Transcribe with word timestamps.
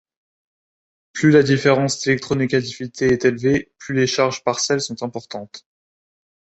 Plus 1.13 1.29
la 1.29 1.43
différence 1.43 2.01
d'électronégativité 2.01 3.13
est 3.13 3.23
élevée, 3.23 3.71
plus 3.77 3.93
les 3.93 4.07
charges 4.07 4.43
partielles 4.43 4.81
sont 4.81 5.03
importantes. 5.03 5.63